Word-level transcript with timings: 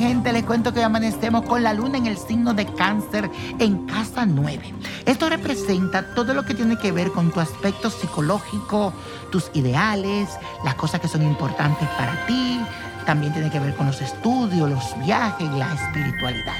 gente, 0.00 0.32
les 0.32 0.44
cuento 0.44 0.72
que 0.72 0.82
amanecemos 0.82 1.44
con 1.44 1.62
la 1.62 1.74
luna 1.74 1.98
en 1.98 2.06
el 2.06 2.16
signo 2.16 2.54
de 2.54 2.64
cáncer 2.66 3.30
en 3.58 3.86
casa 3.86 4.24
9. 4.24 4.72
Esto 5.04 5.28
representa 5.28 6.14
todo 6.14 6.32
lo 6.32 6.44
que 6.44 6.54
tiene 6.54 6.78
que 6.78 6.90
ver 6.90 7.10
con 7.12 7.30
tu 7.30 7.38
aspecto 7.38 7.90
psicológico, 7.90 8.92
tus 9.30 9.50
ideales, 9.52 10.30
las 10.64 10.74
cosas 10.76 11.00
que 11.00 11.08
son 11.08 11.22
importantes 11.22 11.86
para 11.98 12.26
ti. 12.26 12.60
También 13.04 13.32
tiene 13.32 13.50
que 13.50 13.60
ver 13.60 13.74
con 13.74 13.86
los 13.86 14.00
estudios, 14.00 14.70
los 14.70 14.98
viajes 15.04 15.50
la 15.52 15.74
espiritualidad. 15.74 16.56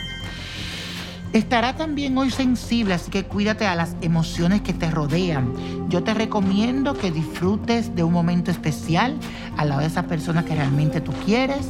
Estará 1.33 1.77
también 1.77 2.19
hoy 2.19 2.31
sensible, 2.31 2.95
así 2.95 3.11
que 3.11 3.25
cuídate 3.25 3.67
a 3.67 3.75
las 3.75 3.97
emociones 4.01 4.63
que 4.63 4.73
te 4.73 4.91
rodean. 4.91 5.55
Yo 5.91 6.05
te 6.05 6.15
recomiendo 6.15 6.95
que 6.95 7.11
disfrutes 7.11 7.97
de 7.97 8.05
un 8.05 8.13
momento 8.13 8.53
especial 8.53 9.19
al 9.57 9.71
lado 9.71 9.81
de 9.81 9.89
esa 9.89 10.05
persona 10.05 10.45
que 10.45 10.55
realmente 10.55 11.01
tú 11.01 11.13
quieres. 11.25 11.67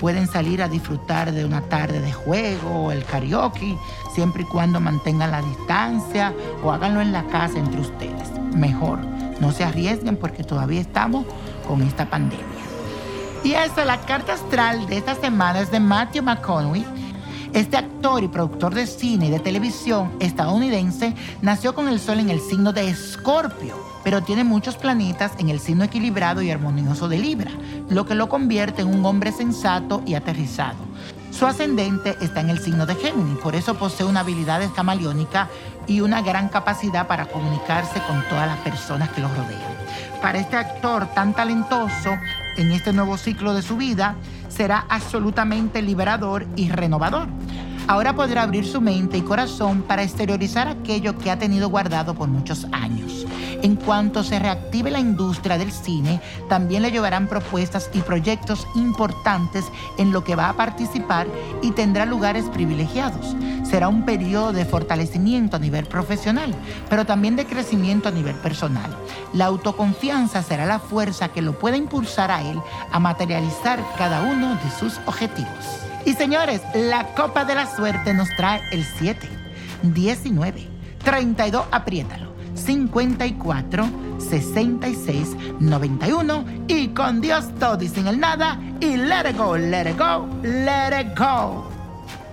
Pueden 0.00 0.26
salir 0.26 0.60
a 0.60 0.66
disfrutar 0.66 1.30
de 1.30 1.44
una 1.44 1.60
tarde 1.60 2.00
de 2.00 2.12
juego 2.12 2.90
el 2.90 3.04
karaoke, 3.04 3.78
siempre 4.12 4.42
y 4.42 4.46
cuando 4.46 4.80
mantengan 4.80 5.30
la 5.30 5.40
distancia 5.40 6.34
o 6.64 6.72
háganlo 6.72 7.00
en 7.00 7.12
la 7.12 7.24
casa 7.28 7.60
entre 7.60 7.80
ustedes. 7.80 8.32
Mejor, 8.56 8.98
no 9.40 9.52
se 9.52 9.62
arriesguen 9.62 10.16
porque 10.16 10.42
todavía 10.42 10.80
estamos 10.80 11.24
con 11.68 11.80
esta 11.82 12.10
pandemia. 12.10 12.44
Y 13.44 13.52
eso, 13.52 13.84
la 13.84 14.00
carta 14.00 14.32
astral 14.32 14.84
de 14.88 14.96
esta 14.96 15.14
semana 15.14 15.60
es 15.60 15.70
de 15.70 15.78
Matthew 15.78 16.24
McConaughey 16.24 16.84
este 17.52 17.76
actor 17.76 18.22
y 18.22 18.28
productor 18.28 18.74
de 18.74 18.86
cine 18.86 19.26
y 19.26 19.30
de 19.30 19.40
televisión 19.40 20.12
estadounidense 20.20 21.14
nació 21.42 21.74
con 21.74 21.88
el 21.88 21.98
sol 21.98 22.20
en 22.20 22.30
el 22.30 22.40
signo 22.40 22.72
de 22.72 22.88
Escorpio, 22.88 23.76
pero 24.04 24.22
tiene 24.22 24.44
muchos 24.44 24.76
planetas 24.76 25.32
en 25.38 25.48
el 25.48 25.58
signo 25.58 25.84
equilibrado 25.84 26.42
y 26.42 26.50
armonioso 26.50 27.08
de 27.08 27.18
Libra, 27.18 27.50
lo 27.88 28.06
que 28.06 28.14
lo 28.14 28.28
convierte 28.28 28.82
en 28.82 28.88
un 28.88 29.04
hombre 29.04 29.32
sensato 29.32 30.02
y 30.06 30.14
aterrizado. 30.14 30.78
Su 31.32 31.46
ascendente 31.46 32.16
está 32.20 32.40
en 32.40 32.50
el 32.50 32.60
signo 32.60 32.86
de 32.86 32.94
Géminis, 32.94 33.38
por 33.38 33.54
eso 33.54 33.74
posee 33.74 34.06
una 34.06 34.20
habilidad 34.20 34.60
camaleónica 34.74 35.48
y 35.86 36.00
una 36.00 36.22
gran 36.22 36.48
capacidad 36.48 37.06
para 37.08 37.26
comunicarse 37.26 38.00
con 38.06 38.22
todas 38.28 38.46
las 38.46 38.58
personas 38.58 39.10
que 39.10 39.20
lo 39.20 39.28
rodean. 39.28 39.60
Para 40.22 40.38
este 40.38 40.56
actor 40.56 41.06
tan 41.14 41.34
talentoso, 41.34 42.10
en 42.56 42.72
este 42.72 42.92
nuevo 42.92 43.16
ciclo 43.16 43.54
de 43.54 43.62
su 43.62 43.76
vida, 43.76 44.16
será 44.60 44.84
absolutamente 44.90 45.80
liberador 45.80 46.46
y 46.54 46.68
renovador. 46.68 47.28
Ahora 47.88 48.14
podrá 48.14 48.42
abrir 48.42 48.66
su 48.66 48.82
mente 48.82 49.16
y 49.16 49.22
corazón 49.22 49.80
para 49.80 50.02
exteriorizar 50.02 50.68
aquello 50.68 51.16
que 51.16 51.30
ha 51.30 51.38
tenido 51.38 51.70
guardado 51.70 52.14
por 52.14 52.28
muchos 52.28 52.66
años. 52.70 53.24
En 53.62 53.76
cuanto 53.76 54.22
se 54.22 54.38
reactive 54.38 54.90
la 54.90 55.00
industria 55.00 55.56
del 55.56 55.72
cine, 55.72 56.20
también 56.50 56.82
le 56.82 56.90
llevarán 56.90 57.26
propuestas 57.26 57.88
y 57.94 58.00
proyectos 58.00 58.66
importantes 58.74 59.64
en 59.96 60.12
lo 60.12 60.24
que 60.24 60.36
va 60.36 60.50
a 60.50 60.56
participar 60.56 61.26
y 61.62 61.70
tendrá 61.70 62.04
lugares 62.04 62.44
privilegiados. 62.50 63.34
Será 63.70 63.88
un 63.88 64.04
periodo 64.04 64.52
de 64.52 64.64
fortalecimiento 64.64 65.56
a 65.56 65.60
nivel 65.60 65.86
profesional, 65.86 66.52
pero 66.88 67.06
también 67.06 67.36
de 67.36 67.46
crecimiento 67.46 68.08
a 68.08 68.12
nivel 68.12 68.34
personal. 68.34 68.90
La 69.32 69.44
autoconfianza 69.44 70.42
será 70.42 70.66
la 70.66 70.80
fuerza 70.80 71.28
que 71.28 71.40
lo 71.40 71.56
pueda 71.56 71.76
impulsar 71.76 72.32
a 72.32 72.42
él 72.42 72.58
a 72.90 72.98
materializar 72.98 73.78
cada 73.96 74.22
uno 74.22 74.56
de 74.56 74.70
sus 74.76 74.98
objetivos. 75.06 75.86
Y 76.04 76.14
señores, 76.14 76.62
la 76.74 77.14
copa 77.14 77.44
de 77.44 77.54
la 77.54 77.66
suerte 77.72 78.12
nos 78.12 78.28
trae 78.36 78.60
el 78.72 78.84
7, 78.84 79.28
19, 79.84 80.66
32, 81.04 81.64
apriétalo. 81.70 82.30
54 82.54 83.88
66 84.18 85.36
91 85.60 86.44
y 86.66 86.88
con 86.88 87.20
Dios 87.20 87.46
todo 87.60 87.82
y 87.82 87.88
sin 87.88 88.08
el 88.08 88.18
nada 88.18 88.58
y 88.80 88.96
let 88.96 89.30
it 89.30 89.36
go, 89.36 89.56
let 89.56 89.88
it 89.88 89.96
go, 89.96 90.28
let 90.42 91.00
it 91.00 91.16
go. 91.16 91.69